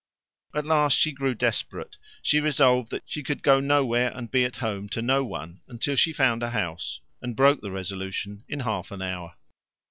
At 0.55 0.65
last 0.65 0.97
she 0.97 1.11
grew 1.11 1.35
desperate; 1.35 1.97
she 2.23 2.39
resolved 2.39 2.89
that 2.89 3.03
she 3.05 3.23
would 3.29 3.43
go 3.43 3.59
nowhere 3.59 4.11
and 4.15 4.31
be 4.31 4.43
at 4.45 4.55
home 4.55 4.89
to 4.89 4.99
no 5.03 5.23
one 5.23 5.61
until 5.67 5.95
she 5.95 6.11
found 6.11 6.41
a 6.41 6.49
house, 6.49 7.01
and 7.21 7.35
broke 7.35 7.61
the 7.61 7.69
resolution 7.69 8.43
in 8.49 8.61
half 8.61 8.89
an 8.89 9.03
hour. 9.03 9.35